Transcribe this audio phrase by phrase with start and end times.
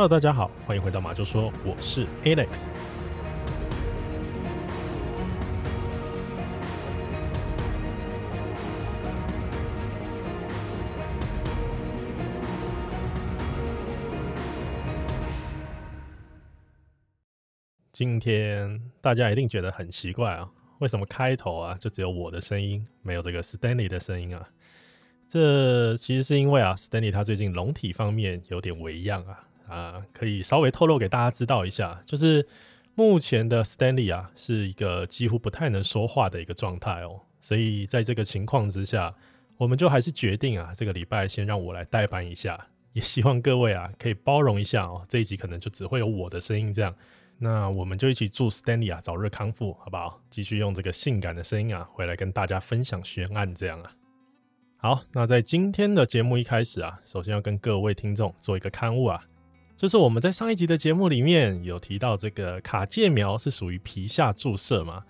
[0.00, 2.68] Hello，大家好，欢迎回到马厩说，我是 Alex。
[17.90, 24.48] 今天大家一定觉得很奇怪啊，为什么开头啊就只有我的声音，没有这个 Stanley 的声音啊？
[25.26, 32.46] 这其实是因为啊，Stanley 他最近龙体方面有点微恙啊，啊，可以稍微透露给大家知道一下，就是
[32.94, 39.14] 目前的 Stanley 啊是一个几乎不太能说话的一个状态哦，所以在这个情况之下，
[39.56, 46.94] 我们就还是决定啊，这个礼拜先让我来代班一下，也希望各位啊可以包容一下哦，这一集可能就只会有我的声音这样，
[47.38, 50.20] 那我们就一起祝 Stanley 啊早日康复，好不好？
[50.30, 53.92] 继续用这个性感的声音啊回来跟大家分享悬案这样啊。
[54.80, 59.20] 好，那在今天的节目一开始啊，首先要跟各位听众做一个刊物啊，
[59.78, 65.04] 就是我们在上一集的节目里面有提到这个卡介苗是属于皮下注射嘛，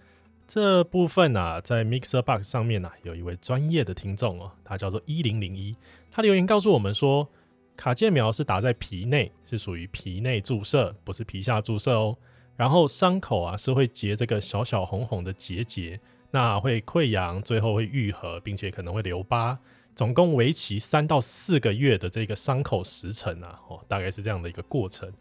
[0.46, 5.74] 这部分啊，在 Mixer Box 上面呢、啊，有一位专业的听众哦，他叫做一零零一，
[6.10, 7.26] 他留言告诉我们说，
[7.78, 12.14] 卡介苗是打在皮内，是属于皮内注射，不是皮下注射哦，
[12.54, 15.98] 然后伤口啊是会结这个小小红红的结节。
[16.30, 19.58] 那会溃疡，最后会愈合，并且可能会留疤，
[19.98, 25.12] 总共为期三到四个月的这个伤口时程啊，哦，大概是这样的一个过程。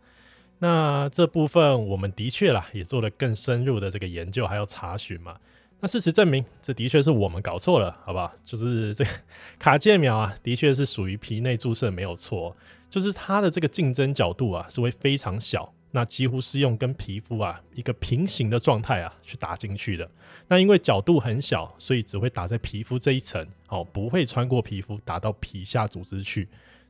[0.59, 5.35] 那这部分我们的确啦，也做了更深入的这个研究，还有查询嘛。
[5.79, 8.31] 那事实证明，这的确是我们搞错了，好不好？
[8.45, 9.09] 就是这个
[9.57, 12.55] 卡介苗啊，的确是属于皮内注射没有错，
[12.87, 15.73] 就是它的这个竞争角度啊，是会非常小。
[15.91, 20.09] 那几乎是用跟皮肤啊一个平行的状态啊去打进去的。
[20.47, 26.47] 那因为角度很小，所以只会打在皮肤这一层，哦，不会穿过皮肤打到皮下组织去。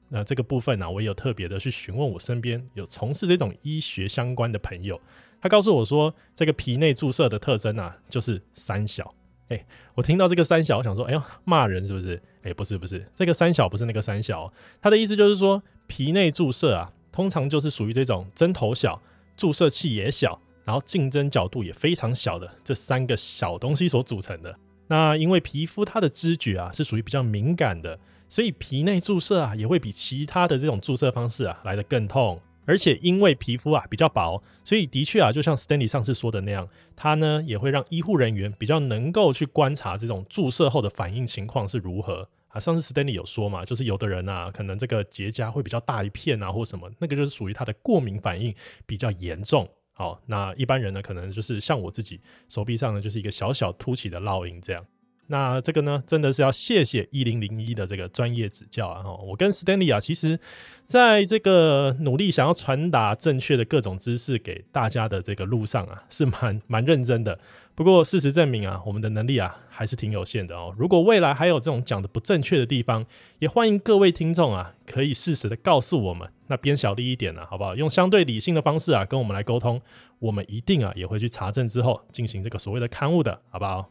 [0.09, 4.99] 那这个部分呢、我也有特别的去询问我身边有从事这种医学相关的朋友，
[5.41, 9.13] 他告诉我说，这个皮内注射的特征啊，就是三小。
[9.49, 9.65] 哎，
[9.95, 12.21] 我听到这个三小，我想说，哎呦，骂人是不是？
[12.43, 16.91] 哎，不是不是，这个三小不是那个三小，他的意思就是说皮内注射啊。
[17.17, 19.01] 通常就是属于这种针头小、
[19.35, 24.55] 注射器也小，然后竞争角度也非常小的这三个小东西所组成的。
[24.87, 27.97] 那因为皮肤它的知觉啊是属于比较敏感的，
[28.29, 32.39] 所以皮内注射啊也会比其他的这种注射方式啊来得更痛。
[32.67, 42.29] 而且因为皮肤啊比较薄，所以的确啊就像 Stanley 上次说的那样，它呢也会让医护人员比较能够去观察这种注射后的反应情况是如何。
[42.49, 49.67] 啊，上次 Stanley 有说嘛，就是有的人啊，可能这个结痂会比较大一片啊，或什么，那个就是属于他的过敏反应比较严重。
[49.91, 54.85] 好，那一般人呢，可能就是像我自己手臂上呢，就是一个小小凸起的烙印这样。
[55.27, 59.03] 那这个呢，真的是要谢谢一零零一的这个专业指教啊！
[59.25, 60.39] 我跟 Stanley 啊，其实
[60.85, 67.37] 在这个努力想要传达正确的各种知识给大家的这个路上啊，是蛮蛮认真的。
[67.75, 70.73] 不过事实证明啊，我们的能力啊还是挺有限的哦。
[70.77, 73.05] 如果未来还有这种讲的不正确的地方，
[73.39, 77.75] 也欢迎各位听众啊，可以适时的告诉我们，那边小力一点呢、啊，好不好？
[77.75, 79.79] 用相对理性的方式啊，跟我们来沟通，
[80.19, 83.89] 我们一定啊也会去查证之后进行这个所谓的刊物的，好不好？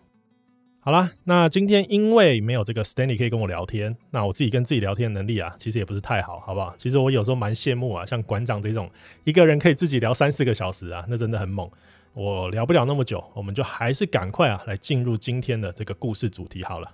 [0.87, 6.73] 好啦，那今天因为没有这个 Stanley 可以跟我聊天，那我自己跟自己聊天能力啊，其实也不是太好，好不好？
[6.79, 8.89] 其实我有时候蛮羡慕啊，像馆长这种
[9.25, 11.69] 一个人可以自己聊三四个小时啊，那真的很猛。
[12.15, 16.89] 我聊不了那么久，我们就还是赶快啊来进入今天的这个故事主题好了。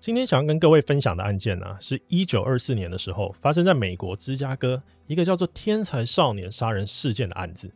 [0.00, 7.70] 今天想要跟各位分享的案件呢、是一九二四年的时候发生在美国芝加哥一个叫做天才少年杀人事件的案子。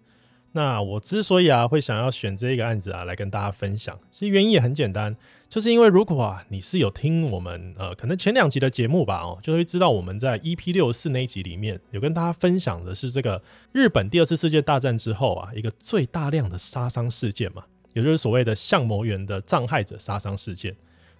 [0.56, 5.16] 那我之所以啊会想要选这个案子啊来跟大家分享，其实原因也很简单，
[5.48, 20.76] 就是因为如果啊你是有听我们呃可能前两集的节目吧哦，就会知道我们在 EP 六十四那一集里面有跟大家分享的是这个日本第二次世界大战之后啊一个最大量的杀伤事件嘛，也就是所谓的相模原的障害者杀伤事件。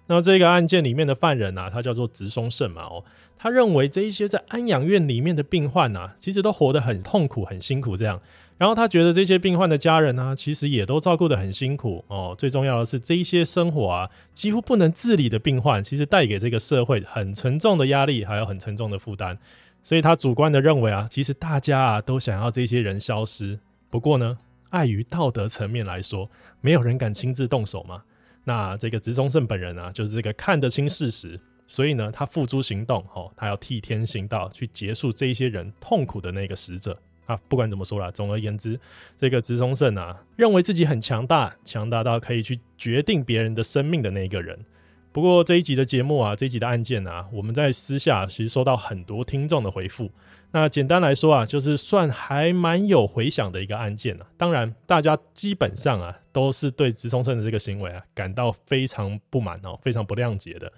[0.07, 3.03] 那这个案件里面的犯人啊，他叫做植松胜嘛哦，
[3.37, 8.21] 他认为这一些在安养院里面的病患啊，其实都活得很痛苦、很辛苦这样。
[8.57, 12.33] 然后他觉得这些病患的家人呢、其实也都照顾得很辛苦哦。
[12.37, 19.37] 最重要的是，这一些生活啊几乎不能自理的病患，其实带给这个社会很沉重的压力，还有很沉重的负担。
[19.83, 23.59] 所以他主观的认为啊，其实大家啊都想要这些人消失。
[23.89, 24.37] 不过呢，
[24.69, 26.29] 碍于道德层面来说，
[26.61, 28.03] 没有人敢亲自动手嘛。
[28.45, 36.97] 那这个植松胜本人啊，就是这个看得清事实，所以呢，他付诸行动哦，他要替天行道，去结束这一些人痛苦的那个使者。
[37.25, 38.79] 啊，不管怎么说啦，总而言之，
[39.19, 44.59] 这个植松胜啊，认为自己很强大，强大到可以去决定别人的生命的那一个人。
[45.11, 50.11] 不过这一集的节目啊，这一集的案件啊，我们在私下其实收到很多听众的回复。
[50.51, 54.27] 那简单来说啊，就是算还蛮有回响的一个案件啊。
[54.37, 60.71] 当然，大家基本上啊，都是对植松胜的这个行为啊，感到非常不满哦，非常不谅解的。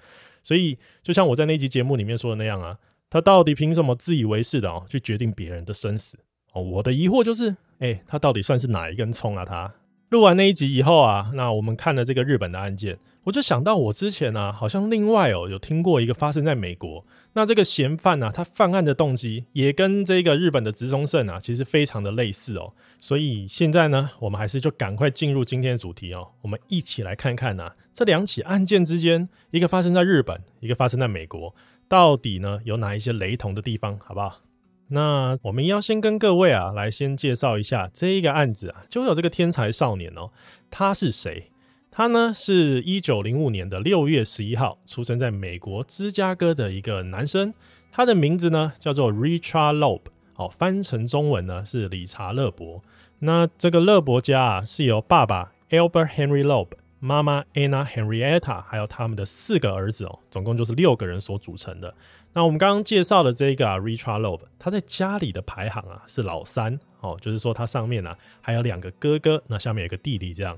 [0.43, 2.77] 所以，就像我在那集节目里面说的那样啊，
[3.09, 6.17] 他到底凭什么自以为是的哦，去决定别人的生死
[6.53, 6.61] 哦？
[6.61, 7.49] 我的疑惑就是，
[7.79, 9.45] 哎、欸，他到底算是哪一根葱啊？
[9.45, 9.73] 他
[10.09, 22.71] 录完那一集以后啊，那我们看了这个日本的案件，我就想到我之前呢、啊，好像另外哦有听过一个发生在美国，那这个嫌犯呢、啊，他犯案的动机也跟这个日本的植松胜啊，其实非常的类似哦。
[23.01, 31.53] 所以现在呢，我们还是就赶快进入今天的主题哦，我们一起来看看啊，这两起案件之间，一个发生在日本，一个发生在美国，
[31.89, 34.39] 到底呢有哪一些雷同的地方，好不好？
[34.89, 40.31] 那我们要先跟各位啊来先介绍一下这一个案子啊，就有这个天才少年哦，
[40.71, 41.51] 他是谁？
[41.91, 47.53] 他呢是一九零五年的六月十一号出生在美国芝加哥的一个男生，
[47.91, 50.01] 他的名字呢叫做 Richard Loeb，
[50.35, 52.81] 哦，翻成中文呢是理查勒伯。
[53.19, 56.67] 那这个勒伯家啊是由爸爸 Albert Henry Loeb、
[56.99, 61.93] 妈妈 Anna Henrietta，还有他们的四个儿子哦，总共就是六个人所组成的。
[62.33, 70.55] 那我们刚刚介绍的这个啊，Richard Loeb，他在家里的排行啊是老三哦，就是说他上面啊还有两个哥哥，那下面有个弟弟这样。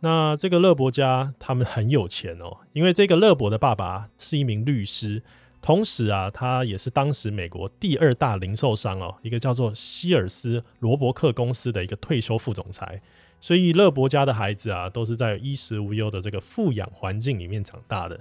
[0.00, 5.22] 那这个勒伯家他们很有钱哦，因为这个勒伯的爸爸是一名律师，
[5.62, 13.00] 同时啊他也是当时美国第二大零售商哦，一个叫做希尔斯罗伯克公司的一个退休副总裁，
[13.40, 18.18] 所以勒伯家的孩子啊都是在衣食无忧的这个富养环境里面长大的。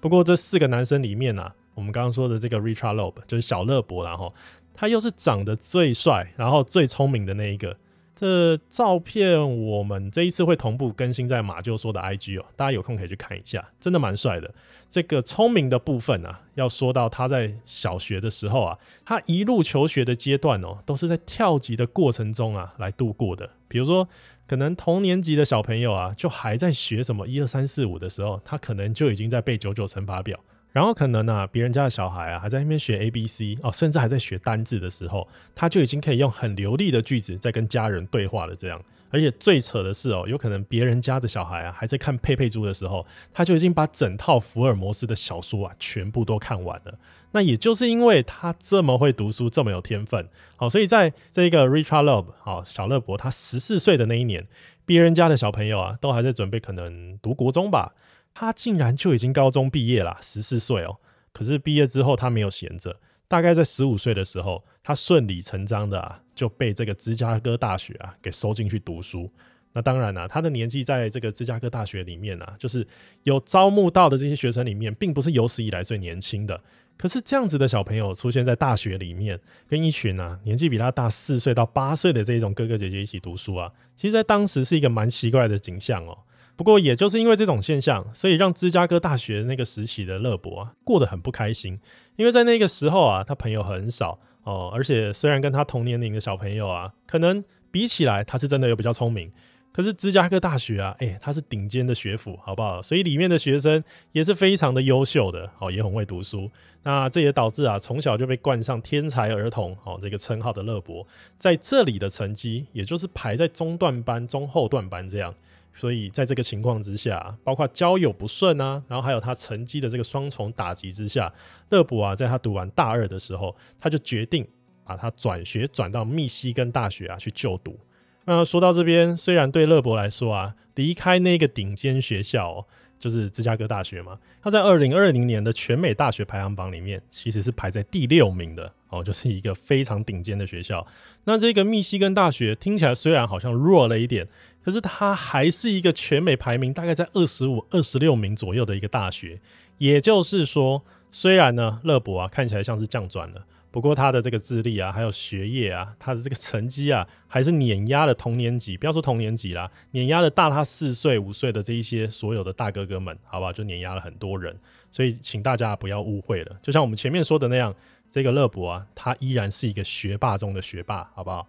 [0.00, 1.56] 不过这四个男生里面啊。
[1.76, 4.34] 我们刚刚说的这个 Richard Loeb 就是小勒伯，然后
[4.74, 7.76] 他又是长得最帅，然后最聪明的那一个。
[8.18, 14.54] 这照片我们这一次会同步更新在马厩说的 IG 哦，大家有空可以去看一下，真的蛮帅的。
[14.88, 23.50] 这个聪明的部分啊，要说到他在小学的时候啊，他一路求学的阶段哦，都是在跳级的过程中啊来度过的。
[23.68, 24.08] 比如说，
[24.46, 30.40] 可能同年级的小朋友啊，就还在学什么一二三四五的时候，他可能就已经在背九九乘法表。
[30.76, 38.54] 然后可能啊，别人家的小孩啊，还在那边学 A B C 哦，甚至还在学单字的时候，他就已经可以用很流利的句子在跟家人对话了。
[38.54, 38.78] 这样，
[39.08, 46.98] 而且最扯的是哦，有可能别人家的小孩啊，还在看佩佩猪的时候，他就已经把整套福尔摩斯的小说啊，全部都看完了。
[47.32, 54.46] 那也就是因为他这么会读书，这么有天分，好，所以在这个 Richard Loeb 好小勒伯他十四岁的那一年，
[54.84, 57.94] 别人家的小朋友啊，都还在准备可能读国中吧。
[58.38, 60.98] 他竟然就已经高中毕业了，十四岁哦。
[61.32, 62.94] 可是毕业之后他没有闲着，
[63.26, 69.32] 大概在十五岁的时候，他顺理成章的啊就被这个芝加哥大学啊给收进去读书。
[69.72, 72.86] 那当然啊，他的年纪在这个芝加哥大学里面啊，就是
[73.22, 76.62] 有招募到的这些学生里面，并不是有史以来最年轻的。
[76.98, 86.18] 可是这样子的小朋友出现在大学里面，跟一群啊年纪比他大四岁到八岁的这种哥哥姐姐一起读书啊，其实在当时是一个蛮奇怪的景象哦。
[86.56, 91.78] 不过，也就是因为这种现象，所以让芝加哥大学那个时期的勒伯啊过得很不开心。
[92.16, 99.30] 因为在那个时候啊，他朋友很少哦，而且虽然跟他同年龄的小朋友啊，可能比起来他是真的有比较聪明。
[99.70, 102.80] 可是芝加哥大学啊，哎，他是顶尖的学府，好不好？
[102.80, 106.50] 所以里面的学生也是非常的优秀的，哦，也很会读书。
[106.82, 111.06] 那这也导致啊，从小就被冠上天才儿童哦这个称号的勒伯，
[111.36, 115.34] 在这里的成绩也就是排在中段班、中后段班这样。
[115.76, 121.30] 所以在这个情况之下，包括交友不顺啊，然后还有他成绩的这个双重打击之下，
[121.68, 124.48] 勒伯啊，在他读完大二的时候，他就决定
[124.86, 127.78] 把他转学转到密西根大学啊去就读。
[128.24, 132.64] 那说到这边，虽然对勒伯来说啊，离开那个顶尖学校哦，
[132.98, 140.86] 就是芝加哥大学嘛，他在二零二零年的全美大学排行榜里面其实是排在第六名的哦，就是一个非常顶尖的学校。
[141.24, 144.26] 那这个密西根大学听起来虽然好像弱了一点。
[144.66, 149.38] 可是它还是一个全美排名大概在二十五、二十六名左右的一个大学，
[149.78, 150.82] 也就是说，
[151.12, 164.58] 虽然呢，勒博啊看起来像是降转了，不过他的这个智力啊，还有学业啊，他的这个成绩啊，还是碾压了同年级，不要说同年级啦，碾压了大他四岁、五岁的这一些所有的大哥哥们，好吧，就碾压了很多人。
[164.90, 167.72] 所以，请大家不要误会了，就像我们前面说的那样，
[168.10, 171.46] 这个勒博啊，他依然是一个学霸中的学霸，好不好？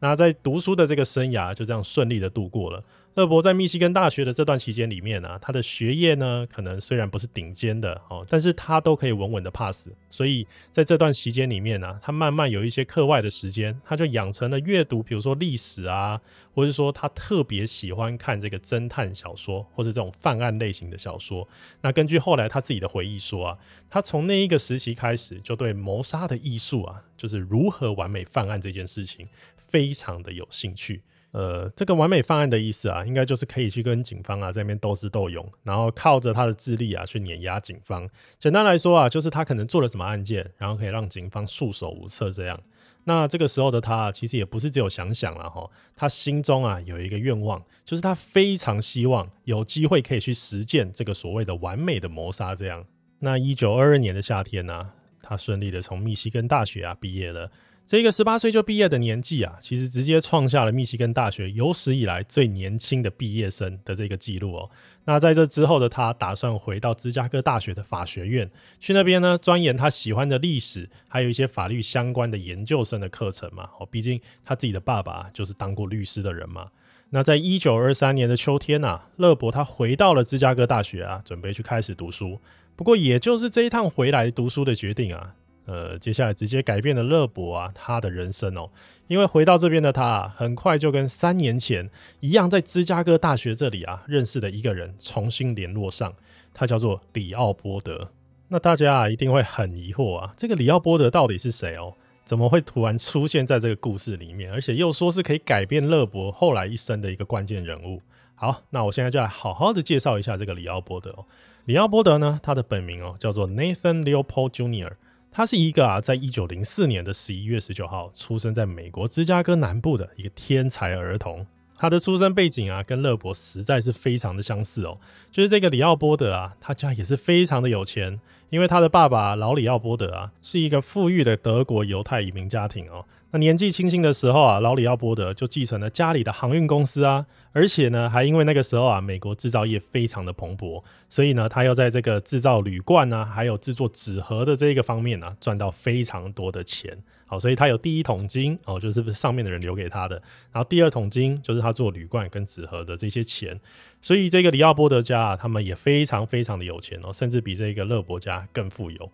[0.00, 2.84] 那在读书的这个生涯就这样顺利的度过了。
[3.14, 9.88] 勒伯在密西根大学的这段期间里面啊，他的学业呢，可能虽然不是顶尖的哦，但是他都可以稳稳的 pass。
[10.08, 16.20] 所以在这段期间里面呢、他慢慢有一些课外的时间，他就养成了阅读，比如说历史啊，
[16.54, 21.48] 或者说他特别喜欢看这个侦探小说或者这种犯案类型的小说。
[21.80, 23.58] 那根据后来他自己的回忆说啊，
[23.90, 29.26] 他从那一个时期开始就对谋杀的艺术啊，就是如何完美犯案这件事情，
[29.68, 31.02] 非常的有兴趣。
[31.30, 38.08] 呃，这个完美犯案的意思啊，应该就是可以去跟警方啊在那边斗智斗勇，然后靠着他的智力啊去碾压警方。
[38.38, 42.58] 简单来说啊，就是他可能做了什么案件，然后可以让警方束手无策这样。
[43.04, 52.86] 那这个时候的他啊，其实也不是只有想想了哈，他心中啊有一个愿望，就是他非常希望有机会可以去实践这个所谓的完美的谋杀这样。
[53.18, 57.50] 那一九二二年的夏天呢，他顺利的从密西根大学啊毕业了。
[57.88, 64.70] 这个十八岁就毕业的年纪啊，其实直接创下了密西根大学有史以来最年轻的毕业生的这个记录哦。
[65.06, 73.70] 那在这之后的他，打算回到芝加哥大学的法学院，去那边呢钻研他喜欢的历史，还有一些法律相关的研究生的课程嘛。
[73.80, 76.68] 哦，毕竟他自己的爸爸就是当过律师的人嘛。
[77.08, 82.38] 那在一九二三年的秋天啊，勒伯他回到了芝加哥大学啊，准备去开始读书。
[82.76, 85.36] 不过，也就是这一趟回来读书的决定啊。
[85.68, 88.70] 呃，接下来直接改变了勒伯啊，他的人生哦，
[89.06, 96.14] 因为回到这边的他啊，很快就跟三年前一样，在芝加哥大学这里啊认识的一个人重新联络上，
[96.54, 98.08] 他叫做里奥波德。
[98.48, 101.92] 那大家啊一定会很疑惑啊，这个里奥波德到底是谁哦？
[102.24, 108.00] 怎么会突然出现在这个故事里面，而且又说是可以改变勒伯后来一生的一个关键人物？
[108.34, 111.26] 好，那我现在就来好好的介绍一下这个里奥波德哦。
[111.66, 114.92] 里奥波德呢，他的本名哦叫做 Nathan Leopold Jr.
[115.38, 121.46] 他是一个啊，在一九零四年的十一月十九号出生在美国芝加哥南部的一个天才儿童。
[121.78, 124.98] 他的出生背景啊，跟勒伯实在是非常的相似哦。
[125.30, 128.20] 就是这个里奥波德啊，他家也是非常的有钱，
[128.50, 133.04] 因为他的爸爸老里奥波德啊，是一个富裕的德国犹太移民家庭哦。
[133.30, 146.98] 那年纪轻轻的时候啊，老里奥波德就继承了家里的航运公司啊，而且呢，还因为那个时候啊，美国制造业非常的蓬勃，所以呢，他又在这个制造铝罐啊，还有制作纸盒的这个方面啊，赚到非常多的钱。
[147.28, 150.16] 好，所以他有第一桶金哦，就是上面的人留给他的，
[150.50, 153.60] 然后第二桶金就是他做铝罐跟纸盒的这些钱。
[154.00, 159.10] 所以这个里奥波德家啊，他们也非常非常的有钱哦，甚至比这个勒伯家更富有。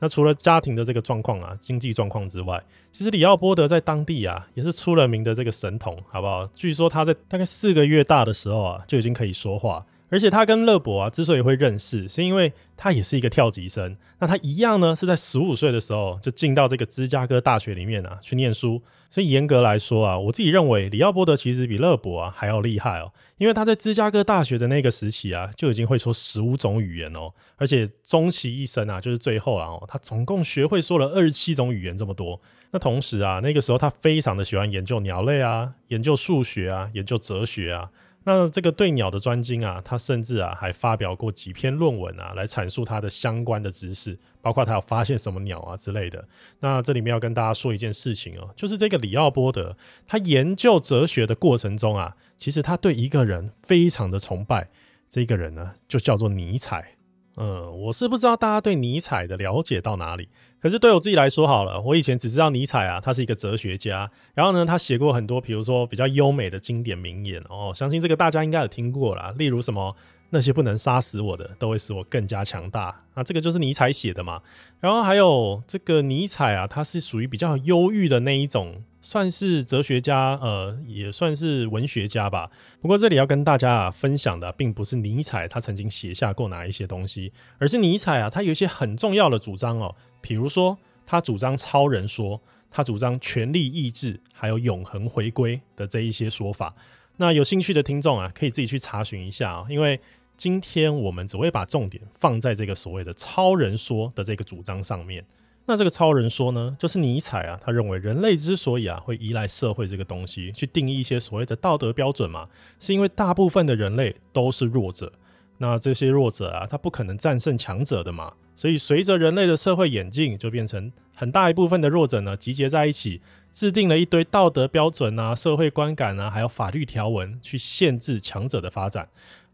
[0.00, 6.46] 那除了家庭的这个状况啊，经济状况之外，其实里奥波德在当地啊也是出了名的这个神童，好不好？
[6.54, 13.96] 据说他在大概四个月大的时候啊就已经可以说话，而且他跟勒伯啊之所以会认识，是因为他也是一个跳级生。
[14.18, 18.82] 那他一样呢是在十五岁的时候就进到这个芝加哥大学里面啊去念书。
[19.10, 32.38] 所以严格来说啊，我自己认为李奥波德其实比勒伯啊还要厉害哦，因为他在芝加哥大学的那个时期啊，就已经会说十五种语言哦，而且终其一生啊，就是最后啊，他总共学会说了二十七种语言这么多。
[32.70, 37.88] 那同时啊，那个时候他非常的喜欢研究鸟类啊，研究数学啊，研究哲学啊。
[38.28, 46.22] 那这个对鸟的专精啊，他甚至啊还发表过几篇论文啊，来阐述他的相关的知识，包括他有发现什么鸟啊之类的。
[46.60, 49.74] 那这里面要跟大家说一件事情哦，就是这个里奥波德，
[50.06, 54.68] 他研究哲学的过程中啊，其实他对一个人非常的崇拜，
[55.08, 56.97] 这个人呢就叫做尼采。
[57.38, 60.28] 嗯，我是不知道大家对尼采的了解到哪里。
[60.60, 69.94] 可是对我自己来说好了，我以前只知道尼采啊，他是一个哲学家，然后呢，他写过很多，比如说比较优美的经典名言哦，相信这个大家应该有听过啦，例如什么。
[70.30, 72.94] 那些不能杀死我的，都会使我更加强大。
[73.14, 74.42] 那这个就是尼采写的嘛。
[74.78, 82.50] 然后还有这个尼采啊，他是属于比较忧郁的那一种，算是哲学家，呃，也算是文学家吧。
[82.78, 89.96] 不过这里要跟大家啊分享的，并不是尼采他曾经写下过哪一些东西，而是尼采啊，他有一些很重要的主张哦。
[90.20, 92.38] 比如说，他主张超人说，
[92.70, 96.74] 他主张权力意志，还有永恒回归的这一些说法。
[97.16, 99.98] 那有兴趣的听众啊，可以自己去查询一下啊，因为。
[100.36, 105.24] 今天我们只会把重点放在这个所谓的超人说的这个主张上面。
[105.70, 112.48] 那这个超人说呢，就是尼采啊，他认为人类之所以啊会依赖社会这个东西去定义一些所谓的道德标准嘛，
[112.80, 115.12] 是因为大部分的人类都是弱者。
[115.58, 118.32] 那这些弱者啊，他不可能战胜强者的嘛。
[118.56, 123.20] 所以随着人类的社会演进，就变成很大一部分的弱者呢集结在一起，
[123.52, 129.06] 制定了一堆道德标准啊、社会观感啊，还有法律条文去限制强者的发展。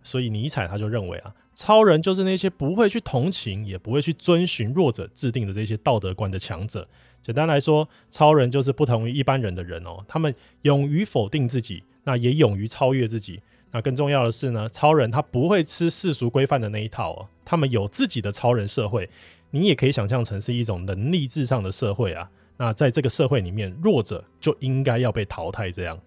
[0.04, 6.86] 所以尼采他就认为啊，超人就是那些不会去同情，也不会去遵循弱者制定的这些道德观的强者。
[7.22, 13.40] 简单来说，超人就是不同于一般人的人哦，他们勇于否定自己，那也勇于超越自己。
[13.70, 19.08] 那更重要的是呢，超人他不会吃世俗规范的那一套哦，他们有自己的超人社会。
[19.50, 22.28] 你也可以想象成是一种能力至上的社会啊。
[22.56, 25.70] 那在这个社会里面，弱者就应该要被淘汰。
[25.70, 25.98] 这样。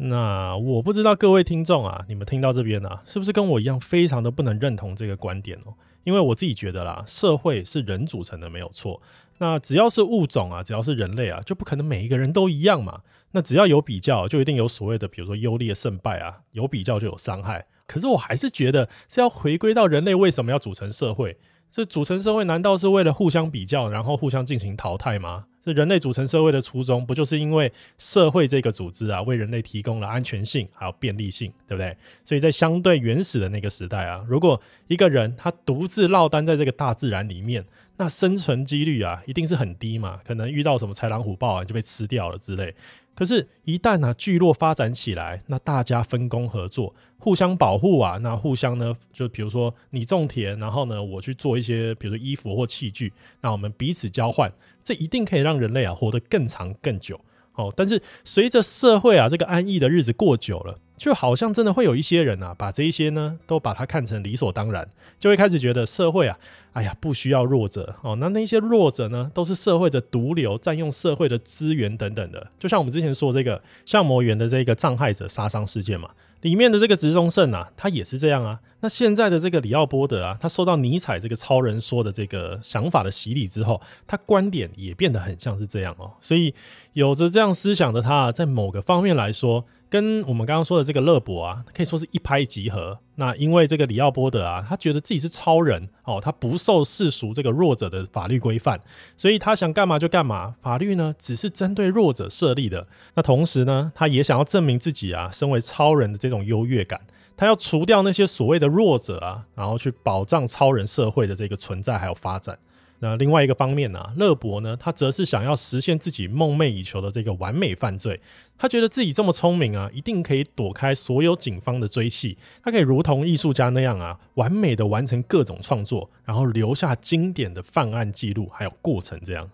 [0.00, 5.74] 那我不知道各位听众啊，你们听到这边啊，是不是跟我一样非常的不能认同这个观点哦？
[6.04, 9.02] 因为我自己觉得啦，社会是人组成的，没有错。
[9.38, 13.00] 那只要是物种啊，只要是人类啊，就不可能每一个人都一样嘛。
[13.32, 17.66] 那只要有比较，就一定有所谓的，比如说优劣胜败啊，有比较就有伤害。
[17.86, 21.36] 可是我还是觉得是要回归到人类为什么要组成社会？
[21.72, 25.46] 这组成社会难道是为了互相比较，然后互相进行淘汰吗？
[25.72, 31.96] 人类组成社会的初衷，不就是因为社会这个组织啊，为人类提供了安全性还有便利性，对不对？
[32.24, 37.64] 所以在相对原始的那个时代啊，如果一个人他独自落单在这个大自然里面，
[37.98, 42.74] 那生存几率啊，一定是很低嘛，可能遇到什么豺狼虎豹啊，就被吃掉了之类。
[43.14, 54.52] 可是，一旦、啊，聚落发展起来，那大家分工合作，互相保护啊，那互相呢，就比如说你种田，然后呢，我去做一些，比如说衣服或器具，那我们彼此交换，
[54.84, 57.20] 这一定可以让人类啊活得更长更久。
[57.54, 64.86] 哦，但是随着社会啊这个安逸的日子过久了，就好像真的会有一些人啊，把这一些呢都把它看成理所当然，
[65.18, 66.36] 就会开始觉得社会啊，
[66.72, 76.10] 哎呀不需要弱者哦，那那些弱者呢都是社会的毒瘤，占用社会的资源等等的，就像我们之前说这个相模原的这个障害者杀伤事件嘛。
[76.42, 78.60] 里面的这个植中胜啊，他也是这样啊。
[78.78, 86.12] 那现在的这个李奥波德啊，他受到尼采这个超人说的这个想法的洗礼之后，他观点也变得很像是这样哦。
[86.20, 86.54] 所以
[86.92, 92.98] 有着这样思想的他，在某个方面来说，跟我们刚刚说的这个勒伯啊，可以说是一拍即合。
[93.14, 98.80] 那因为这个李奥波德啊，他觉得自己是超人哦，他不受世俗这个弱者的法律规范，
[99.16, 100.54] 所以他想干嘛就干嘛。
[100.60, 102.86] 法律呢，只是针对弱者设立的。
[103.14, 107.00] 那同时呢，他也想要证明自己啊，身为超人的这种优越感。
[107.36, 112.58] 他要除掉那些所谓的弱者啊，然后去保障超人社会的这个存在还有发展。
[113.00, 118.20] 那另外一个方面呢、啊，勒伯呢，他则是想要实现自己梦寐以求的这个完美犯罪。
[118.56, 122.36] 他觉得自己这么聪明啊，一定可以躲开所有警方的追缉。
[122.60, 129.20] 他可以如同艺术家那样啊，完美的完成各种创作，然后留下经典的犯案记录还有过程。
[129.24, 129.48] 这样，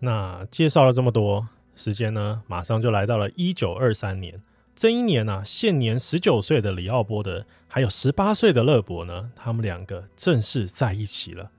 [0.00, 4.36] 那介绍了这么多，时间呢，马上就来到了一九二三年。
[4.76, 11.50] 这一年啊，现年十九岁的李奥波德，还有十八岁的勒伯呢，他们两个正式在一起了。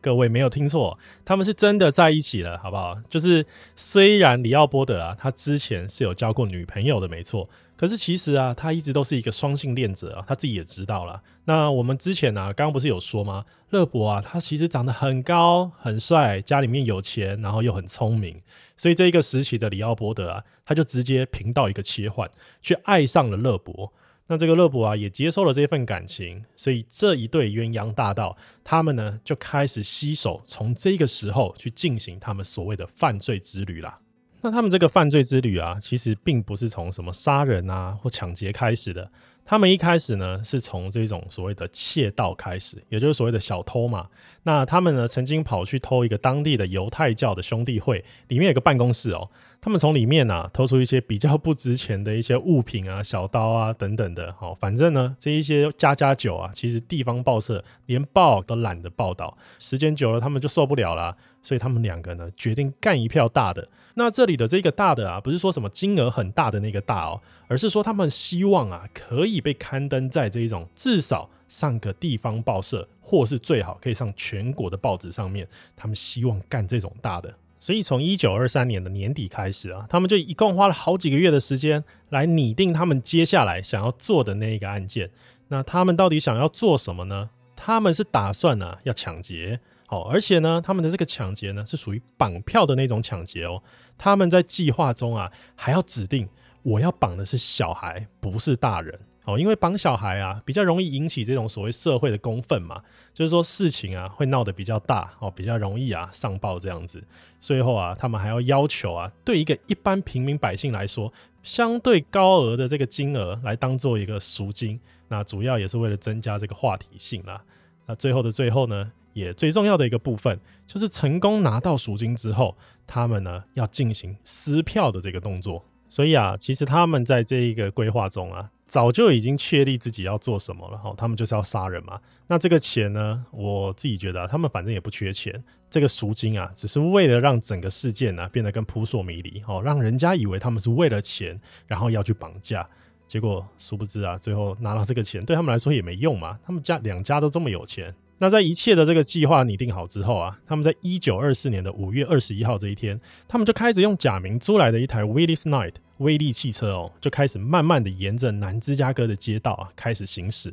[0.00, 2.96] 各位没有听错，他们是真的在一起了，好不好？
[3.10, 11.20] 就是虽然李奥波德啊，他之前是有交过女朋友的，没错，可是其实啊，他一直都是一个双性恋者啊，他自己也知道了。
[11.46, 13.44] 那我们之前啊，刚刚不是有说吗？
[13.70, 18.40] 勒伯啊，他其实长得很高、很帅，家里面有钱，然后又很聪明，
[18.76, 22.30] 所以这一个时期的李奥波德啊，他就直接频道一个切换，
[22.62, 23.92] 去爱上了勒伯。
[24.28, 33.98] 那这个勒布啊，也接受了这份感情，所以这一对鸳鸯大盗，他们呢就开始携手，从这个时候去进行他们所谓的犯罪之旅啦。
[34.40, 39.10] 那他们这个犯罪之旅啊，其实并不是从什么杀人啊或抢劫开始的。
[39.44, 44.06] 他们一开始呢，是从这种所谓的窃盗开始，也就是所谓的小偷嘛。
[44.42, 49.30] 那他们呢，曾经跑去偷一个当地的犹太教的兄弟会，里面有个办公室哦。
[49.60, 54.32] 他们从里面啊偷出一些比较不值钱的一些物品啊，小刀啊等等的。
[54.34, 59.36] 好，反正呢，这一些家家酒啊，其实地方报社连报都懒得报道。
[59.58, 63.68] 时间久了，他们就受不了了，所以他们两个呢，决定干一票大的。
[63.94, 75.48] 那这里的这个大的啊，不是说什么金额很大的那个大哦，而是说他们希望啊，可以被刊登在这一种至少上个地方报社，或是最好可以上全国的报纸上面。
[75.74, 85.10] 他们希望干这种大的，所以从一九二三年的年底开始啊，他们就一共花了好几个月的时间来拟定他们接下来想要做的那一个案件。
[85.48, 87.30] 那他们到底想要做什么呢？
[87.56, 89.60] 他们是打算呢、啊、要抢劫。
[89.86, 93.62] 好，而且呢，他们的这个抢劫呢，是属于绑票的那种抢劫哦。
[93.96, 96.28] 他们在计划中啊，还要指定
[96.62, 99.38] 我要绑的是小孩，不是大人哦。
[99.38, 107.02] 因为绑小孩啊，比较容易引起这种所谓社会的公愤嘛，就是说事情啊会闹得比较大哦，比较容易啊上报这样子。
[107.40, 111.12] 最后啊，他们还要要求啊，对一个一般平民百姓来说，
[111.42, 117.40] 相对高额的这个金额来当做一个赎金，那主要也是为了增加这个话题性啦。
[117.86, 125.64] 那最后的最后呢，也最重要的一个部分，就是成功拿到赎金之后，他们呢要进行撕票的这个动作。
[125.88, 130.78] 所以啊，其实他们在这一个规划中啊，早就已经确立自己要做什么了。
[130.78, 131.98] 哈，他们就是要杀人嘛。
[132.26, 135.42] 那这个钱呢，我自己觉得啊，他们反正也不缺钱。
[135.70, 142.68] 这个赎金啊，只是为了让整个事件呢变得更扑朔迷离，哦，让人家以为他们是为了钱，然后要去绑架。
[143.06, 146.38] 结果殊不知啊，最后拿到这个钱对他们来说也没用嘛。
[146.46, 147.94] 他们家两家都这么有钱。
[148.18, 160.52] 那在一切的这个计划拟定好之后啊，他们在一九二四年的五月二十一号这一天，他们就开始用假名租来的一台 Willys Knight 威利汽车哦，就开始慢慢的沿着南芝加哥的街道啊开始行驶，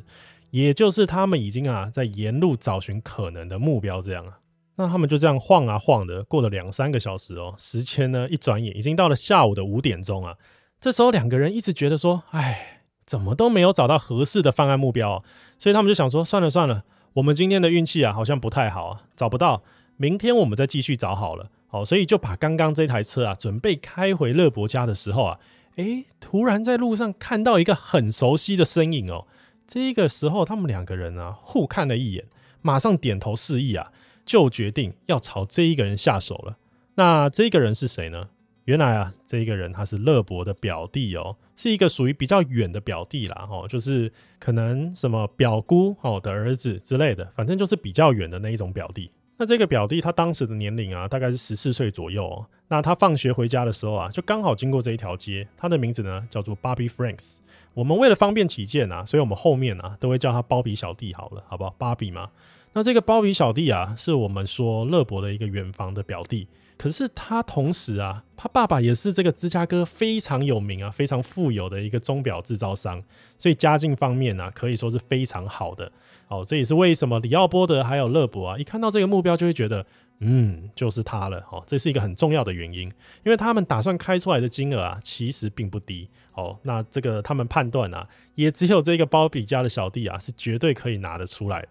[0.50, 4.38] 也就是他们已经啊在沿路找寻可能的目标这样啊。
[4.76, 10.34] 那他们就这样晃啊晃的，过了两三个小时哦，时间呢一转眼已经到了下午的五点钟啊。
[10.78, 15.24] 这时候两个人一直觉得说，哎，怎么都没有找到合适的犯案目标，
[15.58, 16.84] 所以他们就想说，算了算了，
[17.16, 19.62] 我们今天的运气啊好像不太好啊，找不到，
[19.96, 21.50] 明天我们再继续找好了。
[21.66, 25.38] 好，所以就把刚刚这台车啊准备开回乐伯家的时候啊，
[25.76, 29.26] 哎，突然在路上看到一个很熟悉的身影哦。
[29.66, 32.26] 这个时候他们两个人啊互看了一眼，
[32.60, 33.90] 马上点头示意啊，
[34.26, 36.58] 就决定要朝这一个人下手了。
[36.96, 38.28] 那这个人是谁呢？
[38.66, 49.08] 原来啊，这一个人他是勒伯的表弟哦，是一个属于比较远的表弟啦，哦，就是可能什么表姑哦的儿子之类的，反正就是比较远的那一种表弟。
[49.38, 52.46] 那这个表弟他当时的年龄啊，大概是十四岁左右哦。
[52.66, 55.46] 那他放学回家的时候啊，就刚好经过这一条街。
[55.56, 57.36] 他的名字呢叫做 Bobby Franks。
[57.72, 62.30] 我们为了方便起见啊，所以我们后面啊都会叫他包比小弟好了，好不好鲍比嘛。
[62.72, 66.48] 那这个包比小弟啊，是我们说勒伯的一个远房的表弟。
[66.78, 73.02] 可是他同时啊，他爸爸也是这个芝加哥非常有名啊、非常富有的一个钟表制造商，
[73.38, 75.90] 所以家境方面啊，可以说是非常好的。
[76.28, 79.86] 哦，这也是为什么李奥波德还有勒伯啊，一看到这个目标就会觉得，
[80.18, 81.38] 嗯，就是他了。
[81.50, 82.82] 哦，这是一个很重要的原因，
[83.24, 86.08] 因为他们打算开出来的金额啊，其实并不低。
[86.34, 91.68] 哦，那这个他们判断啊，也只有这个包比家的小弟啊，是绝对可以拿得出来的。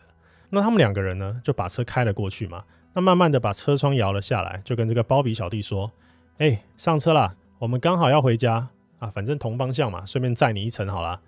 [0.50, 2.64] 那他们两个人呢，就把车开了过去嘛。
[2.96, 5.92] 他慢慢的把车窗摇了下来，就跟这个包比小弟说
[6.40, 11.20] ：“哎、上车啦，我们刚好要回家啊，反正同方向嘛，顺便载你一程好啦。”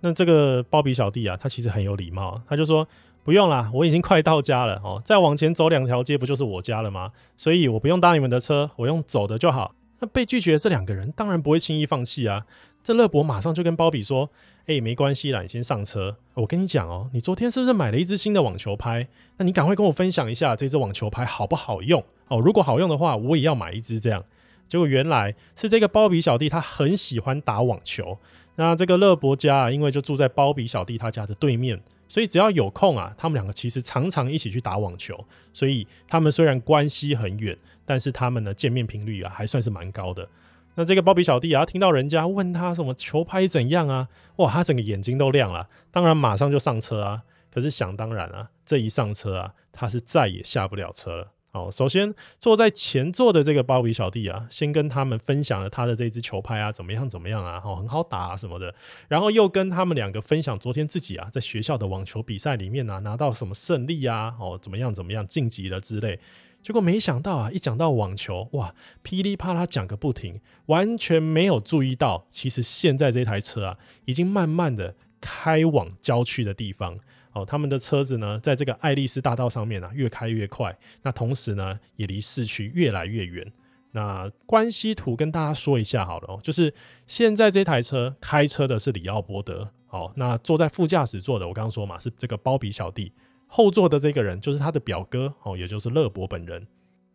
[0.00, 2.88] 那这个包比小弟啊，他其实很有礼貌，他就说
[3.22, 7.12] ：“不用啦，我已经快到家了哦，再往前走两条街不就是我家了吗？
[7.36, 12.46] 所以我不用搭你们的车，我用走的就好。”那被拒绝的这两个人当然不会轻易放弃啊。
[12.82, 14.30] 这勒伯马上就跟包比说。
[14.70, 16.16] 哎、没关系啦，你先上车。
[16.34, 19.08] 我跟你讲哦，你昨天是不是买了一支新的网球拍？
[19.36, 22.38] 那你赶快跟我分享一下这支网球拍好不好用哦？
[22.38, 24.24] 如果好用的话，我也要买一支这样。
[24.68, 28.16] 结果原来是这个包比小弟他很喜欢打网球。
[28.54, 35.18] 那这个勒伯家啊，因为就住在包比小弟他家的对面，所以只要有空啊，他们两个其实常常一起去打网球。
[35.52, 40.28] 所以他们虽然关系很远，但是他们呢见面频率啊还算是蛮高的。
[40.76, 47.22] 那这个包比小弟啊，听到人家问他什么球拍怎样啊，哇，他整个眼睛都亮了，当然马上就上车啊。
[47.52, 51.32] 可是想当然啊，这一上车啊，他是再也下不了车了。
[51.50, 58.72] 哦，首先坐在前座的这个包比小弟啊，先跟他们分享了他的这支球拍啊，怎么样怎么样啊，哦，很好打啊什么的。
[59.08, 66.20] 然后又跟他们两个分享昨天自己啊，在学校的网球比赛里面啊，拿到什么胜利啊，哦，怎么样怎么样晋级了之类。
[66.62, 76.98] 结果没想到啊，一讲到网球，哇，噼里啪啦讲个不停，完全没有注意到，其实现在这台车啊，已经慢慢的开往郊区的地方。
[77.32, 80.76] 哦，他们的车子呢，在这个爱丽丝大道上面啊，越开越快。
[81.02, 83.52] 那同时呢，也离市区越来越远。
[83.92, 86.74] 那关系图跟大家说一下好了哦，就是
[87.06, 93.12] 现在这台车开车的是李奥伯德，哦，那坐在副驾驶座的，我刚刚说嘛，是这个包比小弟。
[93.52, 96.66] 后座的这个人就是他的表哥哦，也就是勒伯本人。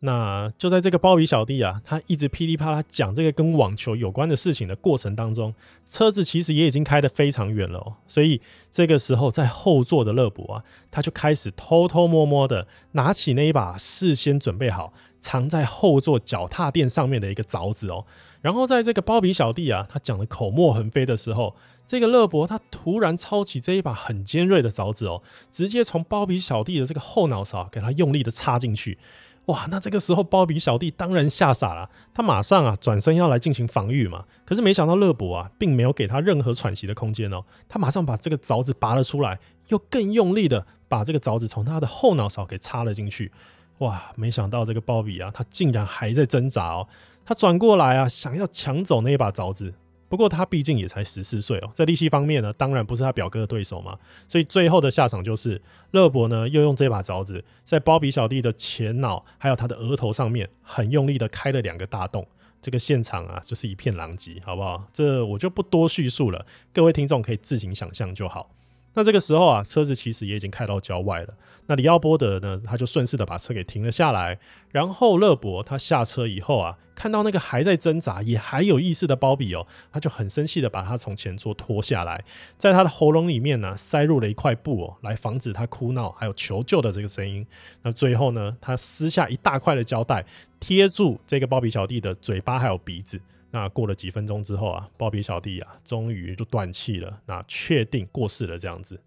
[0.01, 5.55] 那就在这个包比小弟啊，他一直噼里啪啦讲这个跟网球有关的事情的过程当中，
[5.87, 7.95] 车子其实也已经开得非常远了哦。
[8.05, 18.05] 所以这个时候，在后座的勒伯啊，他就开始偷偷摸摸的拿起那一把事先准备好藏在后座脚踏垫上面的一个凿子哦。
[18.45, 21.55] 然后在这个包比小弟啊，他讲的口沫横飞的时候。
[21.83, 28.97] 这个勒伯他突然抄起这一把很尖锐的凿子哦，直接从包比小弟的这个后脑勺给他用力的插进去。
[29.45, 34.25] 哇，那这个时候包比小弟当然吓傻了，他马上啊转身要来进行防御嘛。
[34.45, 43.31] 可是没想到勒伯啊并没有给他任何喘息的空间哦，他马上把这个凿子拔了出来，又更用力的把这个凿子从他的后脑勺给插了进去。
[43.79, 46.87] 哇，没想到这个包比啊，他竟然还在挣扎哦，
[47.25, 49.73] 他转过来啊想要抢走那一把凿子。
[50.07, 53.97] 不过他毕竟也才十四岁哦，在力气方面呢，当然不是他表哥的对手嘛。
[54.27, 55.59] 所以最后的下场就是
[55.91, 62.25] 勒伯呢，又用这把凿子在包比小弟的前脑还有他的额头上面很用力的开了两个大洞。
[62.61, 64.87] 这个现场啊，就是一片狼藉，好不好？
[64.93, 68.49] 这我就不多叙述了，各位听众可以自行想象就好。
[68.95, 71.33] 那这个时候啊，车子其实也已经开到郊外了。
[71.67, 74.39] 那里奥波德呢，他就顺势的把车给停了下来。
[74.71, 82.23] 然后勒伯他下车以后啊，看到那个还在挣扎也还有意识的包比哦，他就很生气的把他从前座拖下来，
[82.57, 87.45] 在他的喉咙里面呢塞入了一块布哦，来防止他哭闹还有求救的这个声音。
[87.81, 90.23] 那最后呢，他撕下一大块的胶带
[90.59, 93.19] 贴住这个包比小弟的嘴巴还有鼻子。
[93.55, 98.99] 那过了几分钟之后啊，包比小弟啊，终于就断气了，那确定过世了这样子。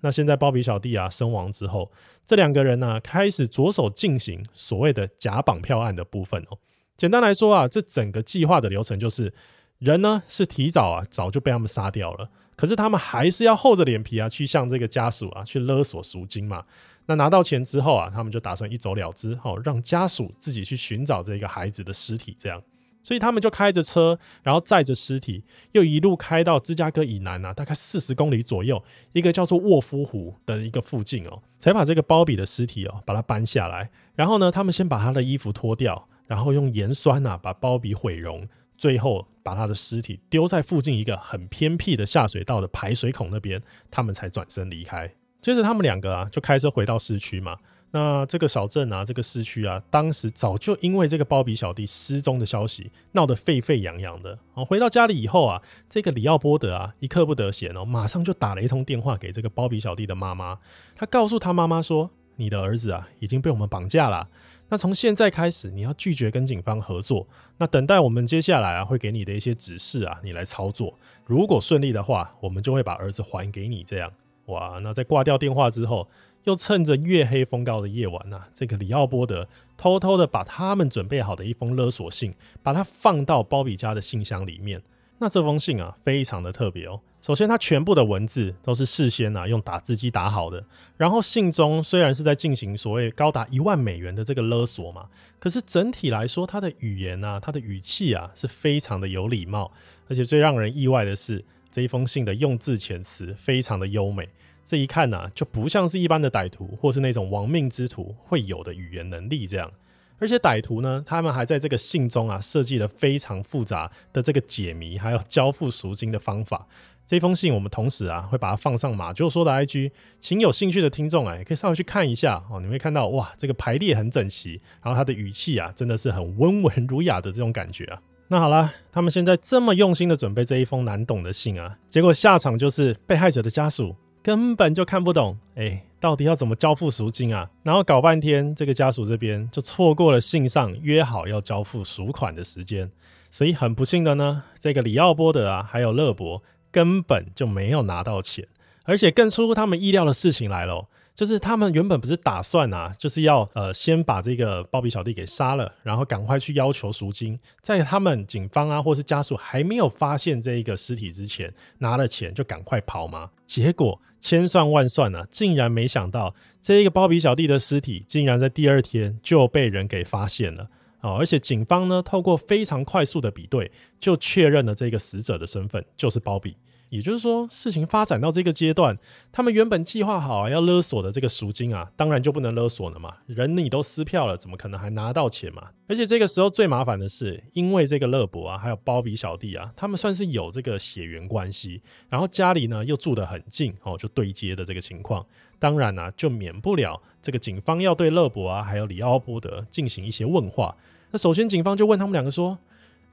[0.00, 1.88] 那现在包比小弟啊身亡之后，
[2.26, 6.58] 这两个人呢、开始着手进行所谓的假绑票案的部分哦。
[6.96, 9.32] 简单来说啊，这整个计划的流程就是，
[9.78, 16.64] 人呢是提早啊早就被他们杀掉了，可是他们还是要厚着脸皮啊去向这个家属啊去勒索赎金嘛。
[17.06, 22.60] 那拿到钱之后啊，他们就打算一走了之，好让家属自己去寻找这个孩子的尸体这样。
[23.02, 33.90] 所以他们就开着车，然后载着尸体，又一路开到芝加哥以南啊，大概四十公里左右，一个叫做沃夫湖的一个附近哦，才把这个包比的尸体哦，把它搬下来。
[34.14, 43.60] 然后呢，他们先把他的衣服脱掉，然后用盐酸啊把包比毁容，最后把他的尸体丢在附近一个很偏僻的下水道的排水孔那边，
[43.90, 45.12] 他们才转身离开。
[45.40, 47.58] 接着他们两个啊，就开车回到市区嘛。
[47.94, 54.38] 那这个小镇啊，这个市区啊，当时早就因为这个包比小弟失踪的消息闹得沸沸扬扬的。
[54.54, 60.58] 哦，回到家里以后啊，这个里奥波德啊，一刻不得闲哦，马上就打了一通电话给这个包比小弟的妈妈。
[60.96, 64.26] 他告诉他妈妈说：“你的儿子啊，已经被我们绑架了。
[64.70, 67.28] 那从现在开始，你要拒绝跟警方合作。
[67.58, 70.94] 那等待我们接下来啊，会给你的一些指示啊，你来操作。
[71.26, 73.84] 如果顺利的话，我们就会把儿子还给你。
[73.84, 74.10] 这样，
[74.46, 76.08] 哇，那在挂掉电话之后。”
[76.44, 84.82] 又趁着月黑风高的夜晚呐、啊，这个里奥波德偷偷的把他们准备好的一封勒索信，把它放到包比家的信箱里面。
[85.18, 87.00] 那这封信啊，非常的特别哦。
[87.20, 90.64] 首先，它全部的文字都是事先啊用打字机打好的。
[90.96, 95.06] 然后，信中虽然是在进行所谓高达一万美元的这个勒索嘛，
[95.38, 99.70] 可是整体来说，它的语言啊，它的语气啊，是非常的有礼貌。
[100.08, 104.28] 而且最让人意外的是，这一封信的用字遣词非常的优美。
[104.64, 109.70] 这一看呐、就不像是一般的歹徒或是那种亡命之徒会有的语言能力这样。
[110.18, 116.66] 而且歹徒呢，他们还在这个信中啊设计了非常复杂的这个解谜，还有交付赎金的方法。
[117.04, 122.60] 这封信我们同时啊会把它放上马就说的 IG，请有兴趣的听众啊也可以稍微去看一下哦。
[122.60, 128.00] 你会看到哇，这个排列很整齐，然后他的语气啊真的是很温文儒雅的这种感觉啊。
[128.28, 133.96] 那好了，他们现在这么用心的准备这一封难懂的信啊，结果下场就是被害者的家属。
[134.22, 137.50] 根本就看不懂，哎、到底要怎么交付赎金啊？
[137.64, 142.90] 然后搞半天，这个家属这边就错过了信上约好要交付赎款的时间，
[143.30, 148.46] 所以很不幸的呢，这个里奥波德啊，还有勒伯根本就没有拿到钱，
[148.84, 150.86] 而且更出乎他们意料的事情来了。
[151.14, 163.30] 就是他们原本不是打算啊，就是要呃先把这个包比小弟给杀了，然后赶快去要求赎金，在他们警方啊或是家属还没有发现这一个尸体之前，拿了钱就赶快跑吗？
[163.46, 170.68] 结果千算万算啊，竟然没想到这一个包比小弟的尸体竟然在第二天就被人给发现了
[171.02, 173.70] 哦，而且警方呢透过非常快速的比对，
[174.00, 176.56] 就确认了这个死者的身份就是包比。
[176.92, 178.98] 也就是说，事情发展到这个阶段，
[179.32, 183.16] 他们原本计划好啊要勒索的这个赎金啊，当然就不能勒索了嘛。
[183.24, 185.70] 人你都撕票了，怎么可能还拿到钱嘛？
[185.88, 195.24] 而且这个时候最麻烦的是，因为这个勒伯啊，还有包比小弟啊，他们算是有这个血缘关系，然后家里呢又住得很近哦，就对接的这个情况，
[195.58, 200.76] 当然呢、啊、就免不了这个警方要对勒伯啊还有里奥波德进行一些问话。
[201.10, 202.58] 那首先警方就问他们两个说：“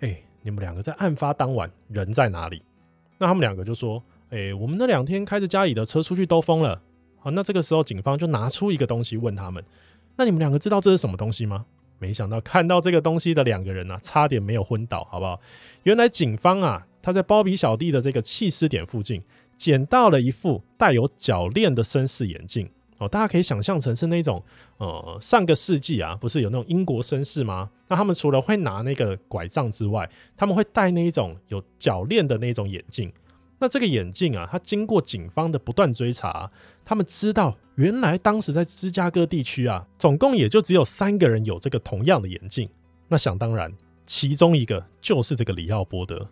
[0.02, 2.62] 哎，你们两个在案发当晚人在哪里？”
[3.19, 6.82] 那他们两个就说：“诶、我们那两天开着家里的车出去兜风了。”
[7.21, 9.63] 好，那这个时候警方就拿出一个东西问他们
[10.17, 11.65] ：“那你们两个知道这是什么东西吗？”
[11.99, 15.38] 没想到看到这个东西的两个人啊，差点没有昏倒，好不好？
[15.84, 19.21] 原来警方啊，他在包比小弟的这个弃尸点附近
[19.58, 22.69] 捡到了一副带有铰链的绅士眼镜。
[22.99, 24.43] 哦，大家可以想象成是那种，
[24.77, 27.69] 呃，上个世纪啊，不是有那种英国绅士吗？
[27.88, 30.07] 那他们除了会拿那个拐杖之外，
[30.38, 33.12] 他们会戴那一种有铰链的那种眼镜。
[33.62, 36.49] 那这个眼镜啊，它经过警方的不断追查，
[36.85, 42.69] 他们知道原来当时在芝加哥地区啊，总共也就只有三个人有这个同样的眼镜。
[43.07, 43.73] 那想当然，
[44.05, 46.27] 其中一个就是这个里奥波德。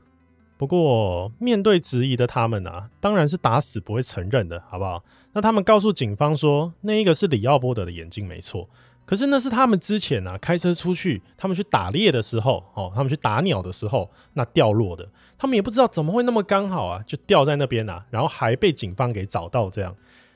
[0.58, 5.04] 不过，面对质疑的他们啊，当然是打死不会承认的，好不好？
[5.38, 8.68] 那他们告诉警方说，那一个是里奥波德的眼镜，没错。
[9.06, 19.96] 可是那是他们之前啊开车出去，他们去打猎的时候，哦，他们去打鸟的时候，那掉落的，他们也不知道怎么会那么刚好啊，就掉在那边啊，然后还被警方给找到这样。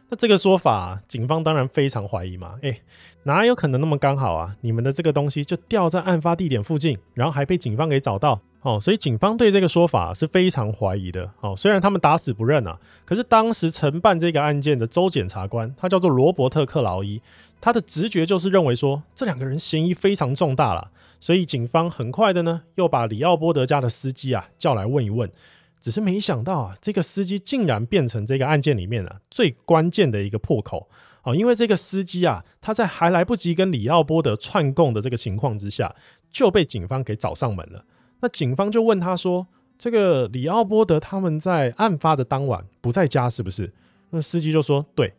[0.09, 2.83] 那这个说法，警方当然非常怀疑嘛，诶，
[3.23, 4.55] 哪有可能那么刚好啊？
[4.61, 8.39] 你们的这个东西就掉在案发地点附近，然后还被警方给找到。
[8.61, 11.31] 哦，所以警方对这个说法是非常怀疑的。
[11.41, 17.21] 哦，虽然他们打死不认啊，可是当时承办这个案件的州检察官，他叫做罗伯特·克劳伊，
[17.59, 20.91] 他的直觉就是认为说这两个人嫌疑非常重大了。
[21.19, 25.31] 所以警方很快的呢，又把里奥波德家的司机啊叫来问一问。
[25.79, 30.87] 只是没想到啊，这个司机竟然变成这个案件里面啊最关键的一个破口。
[31.23, 35.95] 哦，因为这个司机啊，他在还来不及跟里奥波德串供的这个情况之下，
[36.31, 37.83] 就被警方给找上门了。
[38.21, 43.73] 那警方就问他说：“这个里奥波德他们在案发的当晚不在家，是不是？”
[44.11, 45.13] 那司机就说：“对。”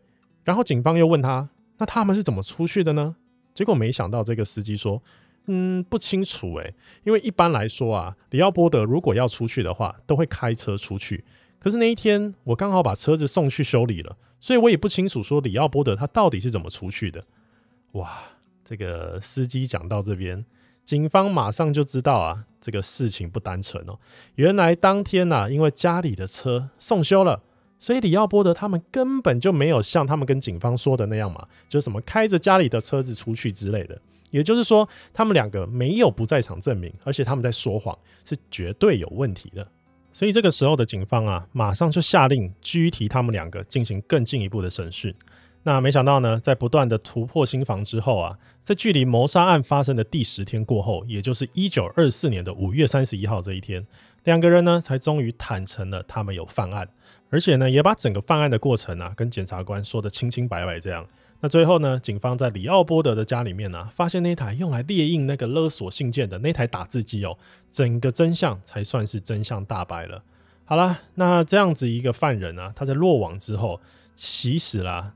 [0.44, 3.16] 然后警方又问他：“那他们是怎么出去的呢？”
[3.54, 5.02] 结果没想到这个司机说
[5.46, 11.24] ：“嗯，不清楚诶，因为一般来说啊，里奥波德如果要出去的话，都会开车出去。
[11.58, 17.24] 可是那一天我刚好把车子送去修理了，所以我也不清楚说里奥波德他到底是怎么出去的。”
[17.92, 18.22] 哇，
[18.64, 20.44] 这个司机讲到这边。
[20.84, 23.98] 警方马上就知道啊，这个事情不单纯哦。
[24.34, 27.42] 原来当天呐、啊，因为家里的车送修了，
[27.78, 34.00] 所以李奥波德他们根本就没有像他们跟警方说的那样嘛，就什么开着家里的车子出去之类的。
[34.30, 39.66] 也就是说，他们两个没有不在场证明，而且他们在说谎，是绝对有问题的。
[40.10, 45.14] 所以这个时候的警方啊，马上就下令拘提他们两个，进行更进一步的审讯。
[45.64, 53.86] 那没想到呢，在不断的突破心防之后啊，在距离谋杀案发生的第十天过后，也就是一九二四年的五月三十一号这一天，
[54.24, 56.88] 两个人呢才终于坦诚了他们有犯案，
[57.30, 60.80] 而且呢也把整个犯案的过程啊跟检察官说得清清白白。
[60.80, 61.06] 这样，
[61.38, 67.38] 那最后呢，警方在里奥波德的家里面呢、发现那台用来列印那个勒索信件的那台打字机哦，
[67.70, 70.24] 整个真相才算是真相大白了。
[70.64, 73.80] 好啦，那这样子一个犯人啊，他在落网之后，
[74.16, 75.12] 其实啦。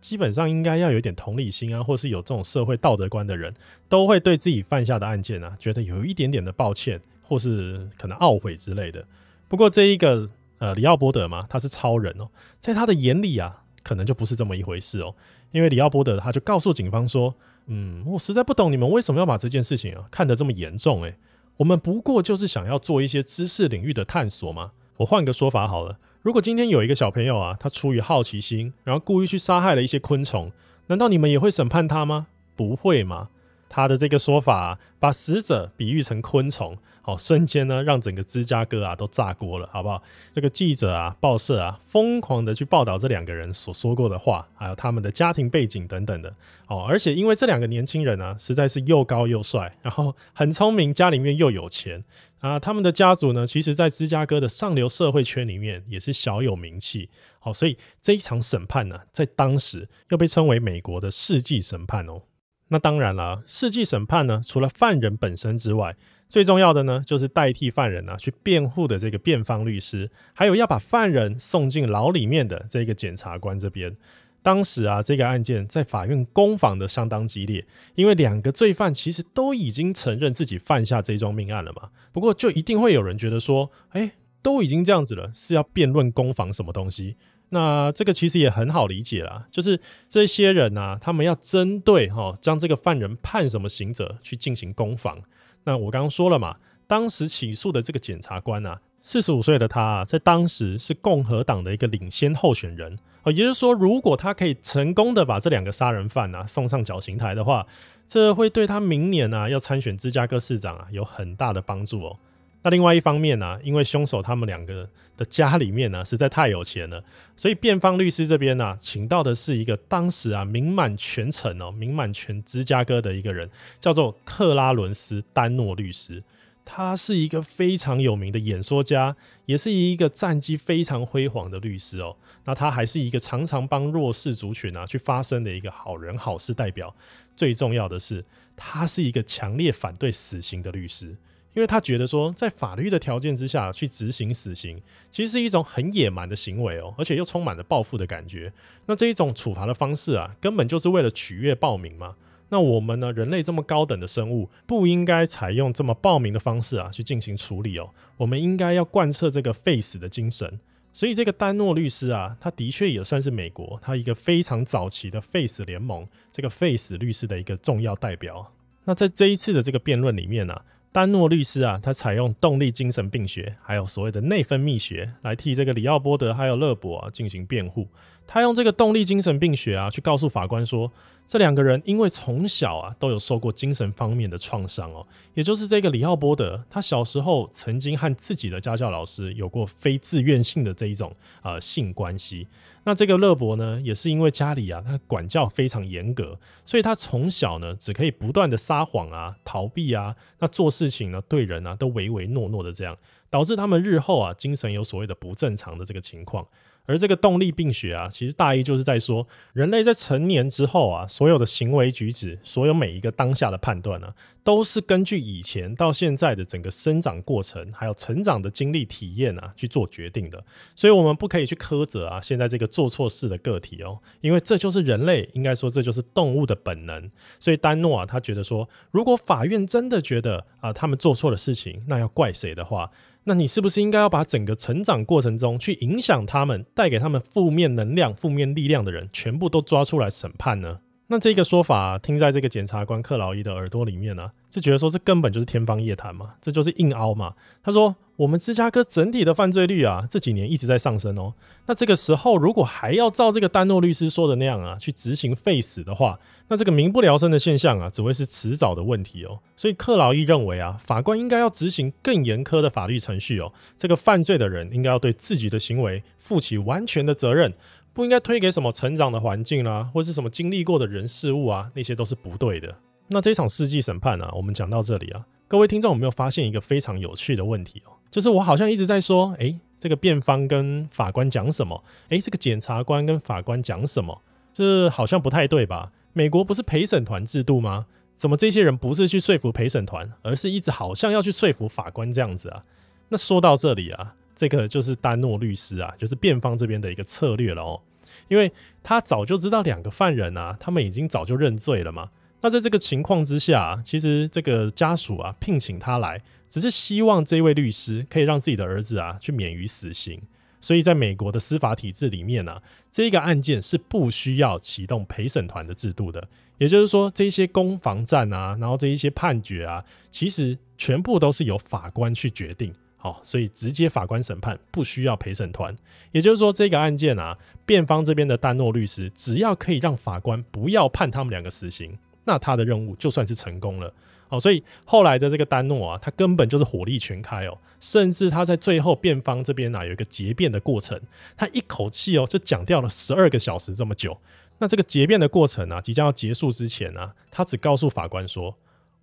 [0.00, 3.52] 基本上应该要有点同理心啊，或是有这种社会道德观的人，
[3.88, 9.04] 都会对自己犯下的案件啊，觉得有一点点的抱歉，或是可能懊悔之类的。
[9.48, 12.28] 不过这一个呃，里奥波德嘛，他是超人哦，
[12.60, 15.14] 在他的眼里啊，可能就不是这么一回事哦。
[15.50, 17.34] 因为里奥波德他就告诉警方说
[17.66, 21.16] ：“嗯，我实在不懂你们为什么要把这件事情啊看得这么严重诶，
[21.56, 24.72] 我们不过就是想要做一些知识领域的探索嘛。
[24.98, 30.50] 我换个说法好了。”如果今天有一个小朋友啊，他出于好奇心，然后故意去杀害了一些昆虫，
[30.88, 32.26] 难道你们也会审判他吗？
[32.56, 33.28] 不会吗？
[33.68, 40.02] 他的这个说法，把死者比喻成昆虫，好，瞬间呢让整个芝加哥啊都炸锅了，好不好？
[40.32, 46.34] 这个记者啊、报社啊，疯狂的去报道这两个人所说过的话，还有他们的家庭背景等等的，
[46.66, 52.02] 哦，而且因为这两个年轻人啊，实在是又高又帅，然后很聪明，家里面又有钱
[52.40, 62.22] 啊，他们的家族呢，其实在芝加哥的上流社会圈里面也是小有名气，好，所以这一场审判呢，在当时又被称为美国的世纪审判哦。
[62.68, 65.96] 那当然了，世纪审判呢，除了犯人本身之外，
[66.28, 73.96] 最重要的呢，就是代替犯人啊去辩护的这个辩方律师，还有要把犯人送进牢里面的这个检察官这边。
[74.42, 81.90] 当时啊，这个案件在法院攻防的相当激烈，因为两个罪犯其实都已经承认自己犯下这桩命案了嘛。
[82.12, 87.16] 不过，就一定会有人觉得说，哎，都已经这样子了，是要辩论攻防什么东西？
[87.50, 95.20] 那这个其实也很好理解啦，就是这些人啊，他们要针对哈、哦，将这个犯人判什么刑责去进行攻防。
[95.64, 107.66] 那我刚刚说了嘛，当时起诉的这个检察官啊，四十五岁的他，在当时是共和党的一个领先候选人哦，也就是说，如果他可以成功的把这两个杀人犯啊送上绞刑台的话，
[108.06, 112.18] 这会对他明年啊要参选芝加哥市长啊有很大的帮助哦。
[112.60, 117.02] 那另外一方面呢、因为凶手他们两个的家里面呢、实在太有钱了，
[117.34, 123.48] 所以辩方律师这边呢、请到的是一个当时啊名满全城哦，名满全芝加哥的一个人，
[123.80, 126.22] 叫做克拉伦斯·丹诺律师。
[126.70, 132.14] 他是一个非常有名的演说家，也是一个战绩非常辉煌的律师哦。
[132.44, 136.94] 那他还是一个常常帮弱势族群啊去发声的一个好人好事代表。
[137.34, 138.22] 最重要的是，
[138.54, 141.16] 他是一个强烈反对死刑的律师。
[141.54, 148.52] 因为他觉得说，在法律的条件之下去执行死刑，其实是一种很野蛮的行为哦，而且又充满了报复的感觉。
[148.84, 152.16] 那这一种处罚的方式啊，根本就是为了取悦暴民嘛。
[152.50, 157.90] 那我们呢，人类这么高等的生物，不应该采用这么暴民的方式啊去进行处理哦。
[158.16, 160.58] 我们应该要贯彻这个废死的精神。
[160.94, 168.52] 所以这个丹诺律师啊，他的确也算是美国他一个非常早期的废死联盟这个废死律师的一个重要代表。
[168.84, 177.86] 那在这一次的这个辩论里面呢、啊，丹诺律师啊，他采用动力精神病学还有所谓的内分泌学来替这个里奥波德还有勒伯啊进行辩护。
[178.28, 180.92] 他用这个动力精神病学啊，去告诉法官说，
[181.26, 192.46] 这两个人因为从小啊都有受过精神方面的创伤哦，也就是这个李奥波德，他小时候曾经和自己的家教老师有过非自愿性的这一种呃性关系。
[192.84, 202.94] 那这个勒伯呢，也是因为家里啊他管教非常严格，所以他从小呢只可以不断的撒谎啊、逃避啊，那做事情呢对人啊都唯唯诺诺的这样，
[203.30, 206.46] 导致他们日后啊精神有所谓的不正常的这个情况。
[206.88, 220.42] 而这个动力病学啊，其实大意就是在说，人类在成年之后啊，所有的行为举止，所有每一个当下的判断呢、都是根据以前到现在的整个生长过程，还有成长的经历体验啊去做决定的。
[220.74, 227.10] 所以，我们不可以去苛责啊，现在这个做错事的个体哦，因为这就是人类，应该说这就是动物的本能。
[227.38, 232.90] 所以，丹诺啊，他觉得说，如果法院真的觉得啊，他们做错了事情，那要怪谁的话？
[233.28, 240.78] 那你是不是应该要把整个成长过程中去影响他们、带给他们负面能量、负面力量的人，全部都抓出来审判呢？
[241.08, 247.34] 那这个说法，听在这个检察官克劳伊的耳朵里面呢、啊，是觉得说这根本就是天方夜谭嘛，这就是硬凹嘛。
[247.62, 247.96] 他说。
[248.18, 251.34] 我们芝加哥整体的犯罪率啊，这几年一直在上升哦。
[251.66, 259.38] 那这个时候，如果还要照这个丹诺律师说的那样啊，去执行废死的话，那这个民不聊生的现象啊，只会是迟早的问题哦。
[259.56, 263.52] 所以克劳伊认为啊，法官应该要执行更严苛的法律程序哦。
[263.76, 267.54] 这个犯罪的人应该要对自己的行为负起完全的责任，
[267.98, 272.72] 不应该推给什么成长的环境啊，或是什么经历过的人事物啊，那些都是不对的。
[273.08, 277.98] 那这场世纪审判啊，我们讲到这里啊，各位听众有没有发现一个非常有趣的问题哦？
[278.08, 281.82] 就是我好像一直在说，诶、这个辩方跟法官讲什么？
[282.10, 284.22] 诶、这个检察官跟法官讲什么？
[284.54, 285.90] 就是好像不太对吧？
[286.12, 287.86] 美国不是陪审团制度吗？
[288.14, 292.62] 怎么这些人不是去说服陪审团，而是一直好像要去说服法官这样子啊？
[293.08, 297.80] 那说到这里啊，这个就是丹诺律师啊，就是辩方这边的一个策略了哦，
[298.28, 298.52] 因为
[298.84, 302.10] 他早就知道两个犯人啊，他们已经早就认罪了嘛。
[302.40, 306.22] 那在这个情况之下，其实这个家属啊聘请他来。
[306.48, 310.22] 只是希望这位律师可以让自己的儿子啊去免于死刑，
[310.62, 316.28] 所以在美国的司法体制里面呢、啊，这个案件是不需要启动陪审团的制度的。
[316.56, 322.72] 也就是说，这些攻防战啊，然后这一些判决啊，其实全部都是由法官去决定。
[323.08, 325.76] 哦，所以直接法官审判不需要陪审团。
[326.12, 327.36] 也就是说，这个案件啊，
[327.66, 333.92] 辩方这边的丹诺律师只要可以让法官不要判他们两个死刑，那他的任务就算是成功了。
[334.28, 341.00] 哦，所以后来的这个丹诺啊，他根本就是火力全开哦，甚至他在最后辩方这边啊有一个结辩的过程，
[341.36, 344.18] 他一口气哦就讲掉了十二个小时这么久。
[344.58, 348.56] 那这个结辩的过程啊，即将要结束之前呢，他只告诉法官说：“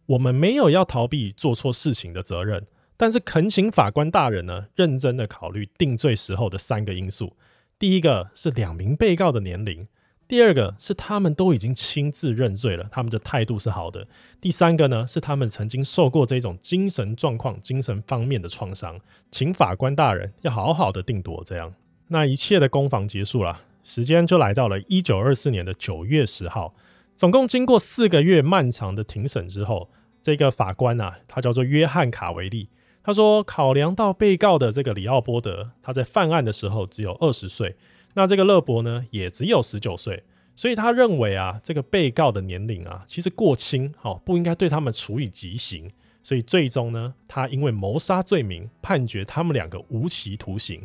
[0.06, 2.68] 我们没有要逃避做错事情的责任，
[2.98, 7.36] 但是恳请法官大人呢认真的考虑定罪时候的三个因素。
[7.78, 9.88] 第一个是两名被告的年龄。”
[10.28, 14.08] 第二个是他们都已经亲自认罪了，他们的态度是好的。
[14.42, 21.44] 第三个呢是他们曾经受过这种精神状况、精神方面的创伤，请法官大人要好好的定夺。
[21.46, 21.72] 这样，
[22.08, 26.74] 那一切的攻防结束了，时间就来到了一九二四年的九月十号。
[27.16, 29.92] 总共经过四个月漫长的庭审之后，
[30.24, 32.70] 这个法官啊，他叫做约翰卡维利，
[33.06, 37.76] 他说考量到被告的这个里奥波德，他在犯案的时候只有二十岁。
[38.16, 40.24] 那这个勒伯呢，也只有十九岁，
[40.56, 45.92] 所以他认为啊，这个被告的年龄啊，其实过轻，好，不应该对他们处以极刑，
[46.24, 50.82] 所以最终呢，他因为谋杀罪名判决他们两个无期徒刑。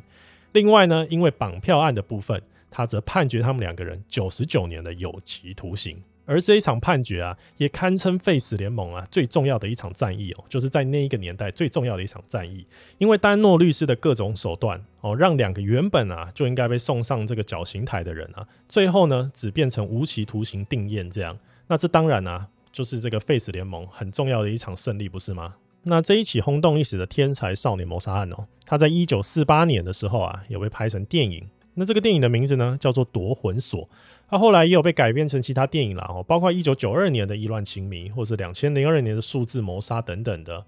[0.52, 6.02] 另外呢，因为绑票案的部分，他则判决他们两个人九十九年的有期徒刑。
[6.30, 12.64] 而这一场判决啊，也堪称 Face 联盟啊最重要的一场战役哦，就是在那一个年代最重要的一场战役。
[12.98, 21.36] 因为丹诺律师的各种手段哦，让两个原本啊就应该被送上这个绞刑台的人啊，最后呢只变成无期徒刑定谳这样。
[21.66, 25.56] 那这当然啊，就是这个 Face 联盟很重要的一场胜利，不是吗？
[25.82, 31.48] 那这一起轰动一时的天才少年谋杀案哦，他在一九四八年的时候啊，也被拍成电影。
[31.74, 33.82] 那这个电影的名字呢，叫做《夺魂锁》。
[34.30, 40.64] 他后来也有被改编成其他电影啦，哦，包括一九九二年的《意乱情迷》，或是两千零二年的《数字谋杀》等等的。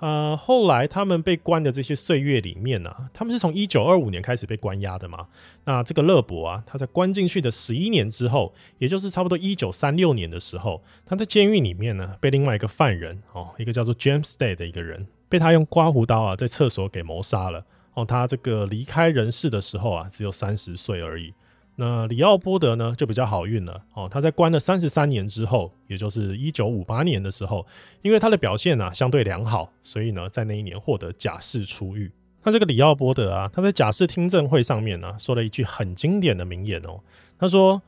[0.00, 5.26] 呃，后来他们被关的这些岁月里面呢，啊，他们是从一九二五年开始被关押的嘛。
[5.64, 17.64] 那这个勒伯啊，他在关进去的十一年之后，也就是差不多一九三六年的时候，他在监狱里面呢，被另外一个犯人哦，一个叫做 James Day 的一个人，被他用刮胡刀啊，在厕所给谋杀了。
[17.94, 21.34] 哦，他这个离开人世的时候啊，只有三十岁而已。
[21.80, 24.08] 那李奥波德呢，就比较好运了哦。
[24.10, 27.64] 他在关了三十三年之后，也就是一九五八年的时候，
[28.02, 32.10] 因为他的表现啊相对良好，所以呢，在那一年获得假释出狱。
[32.42, 36.98] 那这个李奥波德啊，他在假释听证会上面呢、说了一句很经典的名言哦。
[37.38, 37.80] 他说：“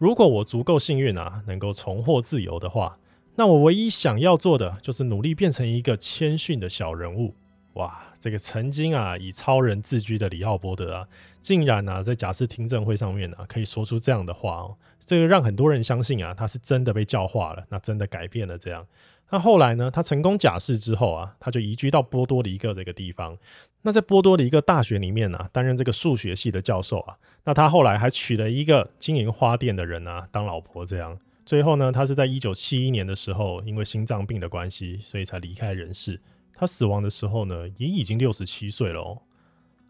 [0.00, 2.96] 如果我足够幸运啊，能够重获自由的话，
[3.36, 7.34] 那我唯一想要做的就是努力变成一个谦逊的小人物。”
[7.74, 8.00] 哇！
[8.20, 11.06] 这个曾经啊以超人自居的李奥波德啊，
[11.44, 18.86] 竟然啊在假释听证会上面啊可以说出这样的话哦，这个让很多人相信啊他是真的被教化了，那真的改变了这样。
[19.30, 23.36] 那后来呢，他成功假释之后啊，他就移居到波多黎各这个地方。
[23.82, 27.16] 那在波多黎各大学里面呢，担任这个数学系的教授啊。
[27.44, 31.18] 那他后来还娶了一个经营花店的人啊当老婆这样。
[31.44, 36.18] 最后呢，他是在一九七一年的时候，因为心脏病的关系，所以才离开人世。
[36.54, 39.20] 他死亡的时候呢，也已经六十七岁了哦。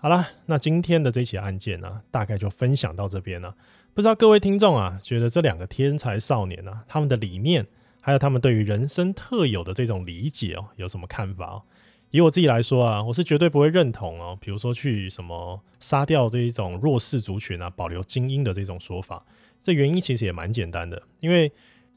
[0.04, 3.56] 好了，那今天的这起案件呢，大概就分享到这边了。
[3.94, 7.66] 不知道各位听众啊，觉得这两个天才少年啊，他们的理念，
[8.02, 11.62] 还有他们对于人生特有的这种理解哦，有什么看法哦？
[12.10, 19.24] 以我自己来说啊，我是绝对不会认同哦，比如说去什么杀掉这一种弱势族群啊，保留精英的这种说法。
[19.62, 21.50] 这原因其实也蛮简单的，因为。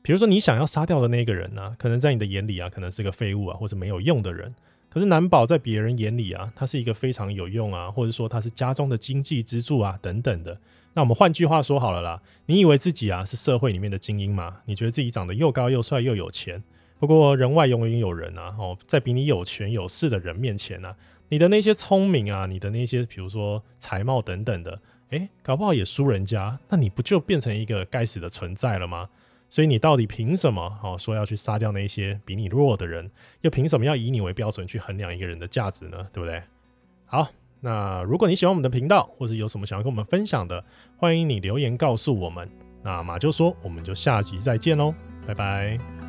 [0.04, 4.56] 比如说，你想要杀掉的那个人呢、可能在你的眼里啊，可能是个废物啊，或者没有用的人。
[4.90, 10.60] 可是难保在别人眼里啊，他是一个非常有用啊，或者说他是家中的经济支柱啊，等等的。
[10.94, 14.58] 那我们换句话说好了啦，你以为自己啊是社会里面的精英吗？
[14.66, 16.64] 你觉得自己长得又高又帅又有钱？
[17.00, 20.96] 不过人外永远有人啊，哦，在比你有权有势的人面前、啊，
[21.30, 24.82] 你的那些聪明啊，你的那些比如说才貌等等的，
[25.12, 29.10] 诶，搞不好也输人家，那你不就变成一个该死的存在了吗？
[29.50, 33.10] 所以你到底凭什么哦说要去杀掉那些比你弱的人？
[33.42, 36.08] 又凭什么要以你为标准去衡量一个人的价值呢？
[36.12, 36.42] 对不对？
[37.06, 37.28] 好，
[37.62, 40.64] 那如果你喜欢我们的频道，或者有什么想要跟我们分享的，
[40.98, 42.50] 欢迎你留言告诉我们。
[42.84, 44.94] 那马就说，我们就下集再见喽，
[45.26, 46.07] 拜拜。